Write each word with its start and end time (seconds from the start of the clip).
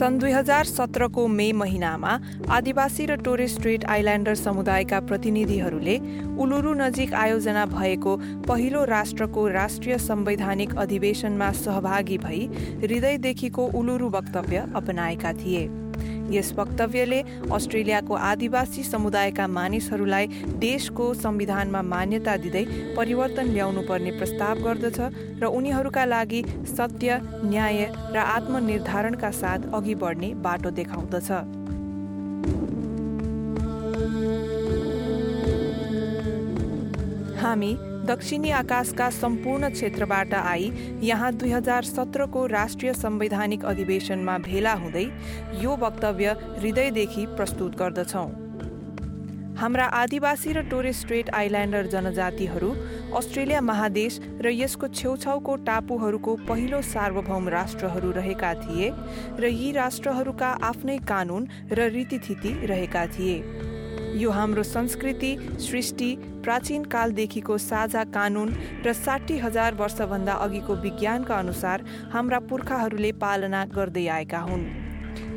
सन् 0.00 0.18
दुई 0.18 0.30
हजार 0.32 0.64
सत्रको 0.64 1.26
मे 1.28 1.46
महिनामा 1.52 2.12
आदिवासी 2.48 3.06
र 3.06 3.16
टोरेस 3.20 3.54
स्ट्रेट 3.54 3.84
आइल्यान्डर 3.84 4.34
समुदायका 4.34 5.00
प्रतिनिधिहरूले 5.00 5.96
उलुरु 6.40 6.72
नजिक 6.74 7.12
आयोजना 7.14 7.64
भएको 7.66 8.16
पहिलो 8.48 8.84
राष्ट्रको 8.84 9.46
राष्ट्रिय 9.48 9.98
संवैधानिक 9.98 10.74
अधिवेशनमा 10.76 11.50
सहभागी 11.60 12.18
भई 12.18 12.40
हृदयदेखिको 12.80 13.66
उलुरु 13.80 14.08
वक्तव्य 14.16 14.64
अपनाएका 14.76 15.32
थिए। 15.34 15.68
यस 16.30 16.52
वक्तव्यले 16.58 17.20
अस्ट्रेलियाको 17.52 18.14
आदिवासी 18.30 18.82
समुदायका 18.84 19.46
मानिसहरूलाई 19.48 20.26
देशको 20.60 21.12
संविधानमा 21.14 21.82
मान्यता 21.92 22.36
दिँदै 22.44 22.64
परिवर्तन 22.96 23.52
ल्याउनु 23.54 23.82
पर्ने 23.88 24.10
प्रस्ताव 24.18 24.62
गर्दछ 24.64 24.98
र 25.42 25.52
उनीहरूका 25.58 26.04
लागि 26.04 26.42
सत्य 26.76 27.20
न्याय 27.44 27.84
र 28.14 28.16
आत्मनिर्धारणका 28.36 29.30
साथ 29.40 29.70
अघि 29.74 29.94
बढ्ने 30.02 30.34
बाटो 30.44 30.70
देखाउँदछ। 30.80 31.30
हामी 37.42 37.72
दक्षिणी 38.06 38.50
आकाशका 38.50 39.08
सम्पूर्ण 39.10 39.68
क्षेत्रबाट 39.70 40.34
आई 40.34 40.70
यहाँ 41.02 41.32
दुई 41.32 41.50
हजार 41.50 41.84
सत्रको 41.84 42.46
राष्ट्रिय 42.48 42.92
संवैधानिक 42.94 43.64
अधिवेशनमा 43.64 44.36
भेला 44.46 44.72
हुँदै 44.74 45.04
यो 45.62 45.76
वक्तव्य 45.80 46.34
हृदयदेखि 46.58 47.26
प्रस्तुत 47.36 47.76
गर्दछौँ। 47.78 48.30
हाम्रा 49.58 49.84
आदिवासी 49.92 50.52
र 50.52 50.60
टोरेस 50.70 51.00
स्ट्रेट 51.00 51.30
आइल्यान्डर 51.30 51.86
जनजातिहरू 51.86 52.70
अस्ट्रेलिया 53.16 53.60
महादेश 53.60 54.18
र 54.40 54.50
यसको 54.50 54.88
छेउछाउको 54.90 55.56
टापुहरूको 55.66 56.36
पहिलो 56.48 56.80
सार्वभौम 56.82 57.48
राष्ट्रहरू 57.48 58.10
रहेका 58.12 58.54
थिए 58.62 58.92
र 59.40 59.52
यी 59.52 59.72
राष्ट्रहरूका 59.72 60.48
आफ्नै 60.64 60.98
कानुन 61.08 61.48
र 61.72 61.88
रीतिथिति 61.90 62.52
रहेका 62.66 63.06
थिए। 63.08 63.36
यो 64.10 64.30
हाम्रो 64.30 64.62
संस्कृति 64.62 65.36
सृष्टि 65.60 66.14
प्राचीन 66.44 66.84
कालदेखिको 66.84 67.58
साझा 67.58 68.04
कानुन 68.04 68.54
र 68.86 68.92
साठी 68.92 69.38
हजार 69.38 69.74
वर्षभन्दा 69.74 70.32
अघिको 70.32 70.74
विज्ञानका 70.74 71.34
अनुसार 71.36 71.84
हाम्रा 72.12 72.38
पुर्खाहरूले 72.50 73.12
पालना 73.12 73.64
गर्दै 73.64 74.06
आएका 74.08 74.38
हुन्। 74.40 74.66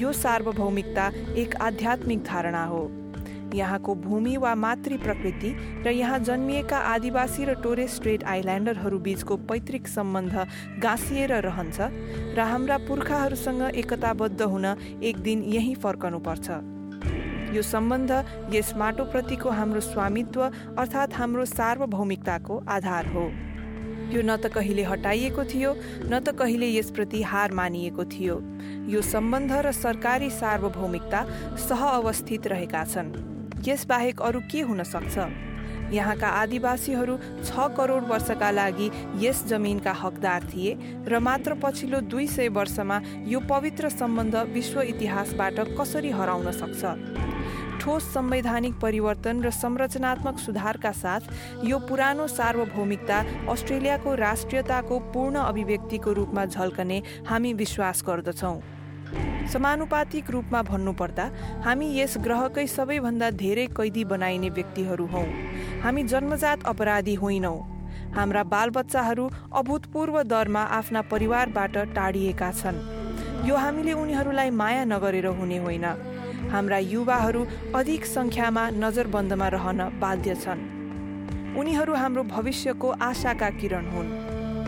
यो 0.00 0.12
सार्वभौमिकता 0.14 1.10
एक 1.36 1.56
आध्यात्मिक 1.56 2.22
धारणा 2.24 2.64
हो। 2.64 2.90
यहाँको 3.54 3.94
भूमि 3.94 4.36
वा 4.36 4.54
मातृ 4.54 4.96
प्रकृति 4.98 5.50
र 5.86 5.90
यहाँ 5.90 6.18
जन्मिएका 6.18 6.78
आदिवासी 6.78 7.44
र 7.44 7.54
टोरेस 7.62 7.94
स्ट्रेट 7.96 8.24
आइल्यान्डरहरू 8.24 8.98
बीचको 8.98 9.36
पैतृक 9.36 9.86
सम्बन्ध 9.86 10.34
गाँसिएर 10.82 11.32
रहन्छ 11.40 11.80
र 12.36 12.40
हाम्रा 12.40 12.78
पुर्खाहरूसँग 12.88 13.62
एकताबद्ध 13.74 14.42
हुन 14.42 14.66
एक 15.02 15.18
दिन 15.18 15.42
यहीँ 15.52 15.74
फर्कनुपर्छ। 15.74 16.48
यो 17.54 17.62
सम्बन्ध 17.62 18.10
यस 18.52 18.72
माटोप्रतिको 18.76 19.50
हाम्रो 19.50 19.80
स्वामित्व 19.80 20.40
अर्थात् 20.42 21.14
हाम्रो 21.14 21.44
सार्वभौमिकताको 21.46 22.54
आधार 22.68 23.06
हो। 23.06 23.22
यो 24.10 24.22
न 24.22 24.36
त 24.36 24.50
कहिले 24.50 24.82
हटाइएको 24.82 25.44
थियो 25.44 25.74
न 26.10 26.18
त 26.18 26.34
कहिले 26.34 26.68
यसप्रति 26.68 27.22
हार 27.22 27.52
मानिएको 27.54 28.04
थियो। 28.10 28.40
यो 28.90 29.02
सम्बन्ध 29.04 29.52
र 29.66 29.72
सरकारी 29.72 30.30
सार्वभौमिकता 30.32 31.20
सह 31.68 31.84
अवस्थित 31.86 32.46
रहेका 32.46 32.84
छन्। 32.84 33.14
यसबाहेक 33.68 34.20
अरू 34.20 34.40
के 34.50 34.60
हुन 34.60 34.82
सक्छ? 34.84 35.14
यहाँका 35.94 36.28
आदिवासीहरू 36.42 37.16
छ 37.44 37.68
करोड 37.76 38.08
वर्षका 38.08 38.50
लागि 38.50 38.90
यस 39.22 39.44
जमिनका 39.46 39.92
हकदार 39.92 40.50
थिए 40.50 40.74
र 41.06 41.18
मात्र 41.20 41.54
पछिल्लो 41.62 42.00
दुई 42.10 42.26
सय 42.26 42.48
वर्षमा 42.50 43.00
यो 43.30 43.40
पवित्र 43.46 43.88
सम्बन्ध 43.90 44.36
विश्व 44.54 44.80
इतिहासबाट 44.82 45.60
कसरी 45.80 46.10
हराउन 46.10 46.50
सक्छ? 46.52 46.82
ठोस 47.84 48.04
संवैधानिक 48.12 48.74
परिवर्तन 48.80 49.40
र 49.44 49.50
संरचनात्मक 49.52 50.38
सुधारका 50.40 50.90
साथ 50.94 51.20
यो 51.64 51.78
पुरानो 51.84 52.26
सार्वभौमिकता 52.28 53.18
अस्ट्रेलियाको 53.52 54.14
राष्ट्रियताको 54.16 54.98
पूर्ण 55.12 55.36
अभिव्यक्तिको 55.44 56.12
रूपमा 56.12 56.44
झल्कने 56.46 57.02
हामी 57.28 57.52
विश्वास 57.52 58.02
गर्दछौँ। 58.06 58.60
समानुपातिक 59.52 60.30
रूपमा 60.30 60.62
भन्नुपर्दा 60.62 61.26
हामी 61.64 61.88
यस 61.98 62.16
ग्रहकै 62.24 62.66
सबैभन्दा 62.66 63.30
धेरै 63.36 63.66
कैदी 63.76 64.04
बनाइने 64.06 64.48
व्यक्तिहरू 64.50 65.06
हौँ। 65.06 65.28
हामी 65.84 66.02
जन्मजात 66.08 66.64
अपराधी 66.66 67.14
होइनौँ। 67.20 67.58
हाम्रा 68.16 68.42
बालबच्चाहरू 68.48 69.28
अभूतपूर्व 69.52 70.22
दरमा 70.24 70.62
आफ्ना 70.80 71.02
परिवारबाट 71.12 71.76
टाढिएका 71.92 72.50
छन्। 72.52 72.82
यो 73.44 73.56
हामीले 73.56 73.92
उनीहरूलाई 73.92 74.50
माया 74.56 74.84
नगरेर 74.88 75.26
हुने 75.36 75.58
होइन। 75.58 75.86
हाम्रा 76.54 76.78
युवाहरू 76.78 77.42
अधिक 77.74 78.04
सङ्ख्यामा 78.06 78.64
नजरबन्दमा 78.78 79.48
रहन 79.54 79.80
बाध्य 80.00 80.34
छन्। 80.34 80.60
उनीहरू 81.58 81.94
हाम्रो 81.94 82.22
भविष्यको 82.30 82.88
आशाका 83.02 83.50
किरण 83.60 83.86
हुन्। 83.90 84.08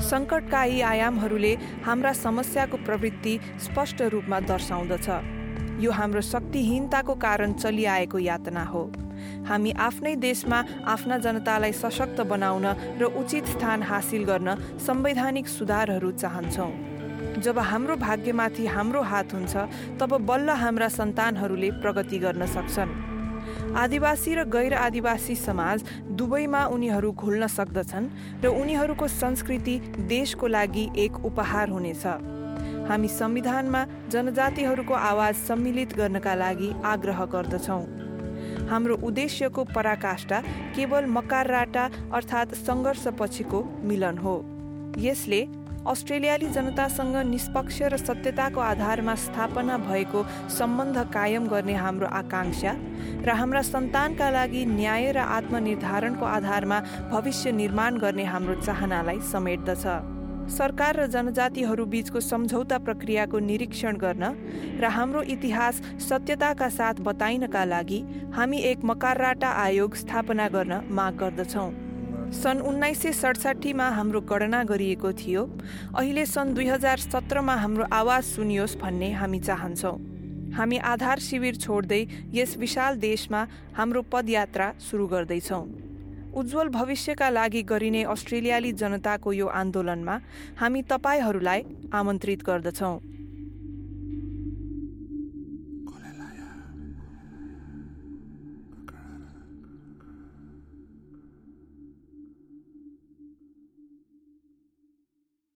सङ्कटका 0.00 0.62
यी 0.64 0.80
आयामहरूले 0.80 1.52
हाम्रा 1.84 2.12
समस्याको 2.12 2.76
प्रवृत्ति 2.86 3.34
स्पष्ट 3.64 4.02
रूपमा 4.14 4.38
दर्शाउँदछ। 4.40 5.08
यो 5.82 5.90
हाम्रो 5.90 6.20
शक्तिहीनताको 6.20 7.14
कारण 7.26 7.52
चलिआएको 7.52 8.18
यातना 8.18 8.64
हो। 8.64 8.82
हामी 9.48 9.70
आफ्नै 9.78 10.14
देशमा 10.16 10.58
आफ्ना 10.86 11.18
जनतालाई 11.18 11.72
सशक्त 11.72 12.20
बनाउन 12.30 12.66
र 13.00 13.10
उचित 13.20 13.46
स्थान 13.54 13.82
हासिल 13.82 14.24
गर्न 14.24 14.78
संवैधानिक 14.86 15.48
सुधारहरू 15.48 16.10
चाहन्छौँ। 16.22 16.72
जब 17.38 17.58
हाम्रो 17.58 17.96
भाग्यमाथि 17.96 18.66
हाम्रो 18.66 19.02
हात 19.02 19.34
हुन्छ 19.34 19.56
तब 20.00 20.16
बल्ल 20.26 20.50
हाम्रा 20.50 20.88
सन्तानहरूले 20.88 21.70
प्रगति 21.80 22.18
गर्न 22.18 22.46
सक्छन्। 22.46 22.90
आदिवासी 23.76 24.34
र 24.34 24.44
गैर 24.44 24.74
आदिवासी 24.74 25.34
समाज 25.36 25.84
दुवैमा 26.12 26.64
उनीहरू 26.66 27.12
घुल्न 27.12 27.46
सक्दछन् 27.48 28.10
र 28.44 28.48
उनीहरूको 28.48 29.08
संस्कृति 29.08 29.78
देशको 30.08 30.46
लागि 30.46 30.88
एक 30.98 31.24
उपहार 31.24 31.68
हुनेछ। 31.68 32.06
हामी 32.88 33.08
संविधानमा 33.08 33.84
जनजातिहरूको 34.10 34.94
आवाज 34.94 35.34
सम्मिलित 35.48 35.96
गर्नका 35.96 36.34
लागि 36.34 36.72
आग्रह 36.84 37.24
गर्दछौँ। 37.24 37.84
हाम्रो 38.70 38.96
उद्देश्यको 39.02 39.64
पराकाष्ठा 39.64 40.40
केवल 40.76 41.06
मकारराटा 41.06 41.84
अर्थात् 42.12 42.54
सङ्घर्षपछिको 42.54 43.62
मिलन 43.84 44.18
हो। 44.18 44.36
यसले 44.98 45.40
अस्ट्रेलियाली 45.88 46.46
जनतासँग 46.54 47.16
निष्पक्ष 47.26 47.80
र 47.82 47.96
सत्यताको 47.96 48.60
आधारमा 48.60 49.14
स्थापना 49.14 49.78
भएको 49.78 50.22
सम्बन्ध 50.58 50.98
कायम 51.10 51.46
गर्ने 51.48 51.74
हाम्रो 51.74 52.06
आकाङ्क्षा 52.06 52.72
र 53.26 53.34
हाम्रा 53.34 53.62
सन्तानका 53.62 54.30
लागि 54.30 54.64
न्याय 54.68 55.10
र 55.12 55.18
आत्मनिर्धारणको 55.18 56.24
आधारमा 56.24 56.80
भविष्य 57.10 57.52
निर्माण 57.52 57.98
गर्ने 57.98 58.24
हाम्रो 58.24 58.54
चाहनालाई 58.62 59.20
समेट्दछ। 59.32 59.86
सरकार 60.54 60.96
र 60.96 61.06
जनजातिहरू 61.06 61.84
बीचको 61.86 62.20
सम्झौता 62.20 62.78
प्रक्रियाको 62.78 63.38
निरीक्षण 63.40 63.96
गर्न 63.96 64.24
र 64.78 64.84
हाम्रो 64.86 65.22
इतिहास 65.34 65.82
सत्यताका 66.08 66.68
साथ 66.68 67.00
बताइनका 67.00 67.64
लागि 67.64 68.00
हामी 68.34 68.58
एक 68.70 68.84
मकारराटा 68.84 69.50
आयोग 69.66 69.94
स्थापना 69.96 70.48
गर्न 70.48 70.80
माग 70.90 71.16
गर्दछौँ। 71.18 71.70
सन् 72.32 72.60
उन्नाइस 72.64 73.00
सय 73.02 73.12
सडसठीमा 73.12 73.88
हाम्रो 73.92 74.20
गणना 74.24 74.62
गरिएको 74.64 75.10
थियो। 75.12 75.42
अहिले 75.92 76.24
सन् 76.26 76.54
दुई 76.54 76.66
हजार 76.66 76.98
सत्रमा 76.98 77.54
हाम्रो 77.54 77.84
आवाज 77.92 78.22
सुनियोस् 78.24 78.76
भन्ने 78.80 79.10
हामी 79.12 79.38
चाहन्छौँ। 79.38 79.96
हामी 80.56 80.78
आधार 80.92 81.18
शिविर 81.20 81.56
छोड्दै 81.56 82.00
यस 82.32 82.56
विशाल 82.56 82.96
देशमा 82.98 83.46
हाम्रो 83.76 84.02
पदयात्रा 84.08 84.72
सुरु 84.80 85.06
गर्दैछौँ। 85.12 85.64
उज्जवल 86.32 86.68
भविष्यका 86.72 87.28
लागि 87.28 87.62
गरिने 87.68 88.02
अस्ट्रेलियाली 88.08 88.72
जनताको 88.80 89.32
यो 89.32 89.46
आन्दोलनमा 89.52 90.16
हामी 90.56 90.82
तपाईँहरूलाई 90.88 91.60
आमन्त्रित 91.92 92.42
गर्दछौँ। 92.42 92.96